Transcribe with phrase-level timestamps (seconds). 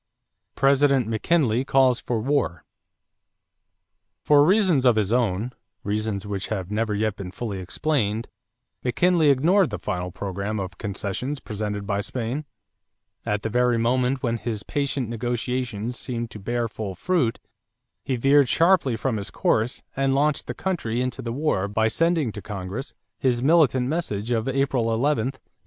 [0.55, 2.63] =President McKinley Calls for War.=
[4.23, 5.51] For reasons of his own
[5.83, 8.27] reasons which have never yet been fully explained
[8.83, 12.45] McKinley ignored the final program of concessions presented by Spain.
[13.27, 17.37] At the very moment when his patient negotiations seemed to bear full fruit,
[18.03, 22.31] he veered sharply from his course and launched the country into the war by sending
[22.31, 25.49] to Congress his militant message of April 11, 1898.